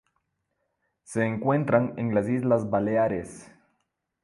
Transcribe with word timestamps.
Se 1.03 1.23
encuentran 1.27 1.93
en 1.97 2.15
las 2.15 2.27
Islas 2.27 2.67
Baleares. 2.71 3.51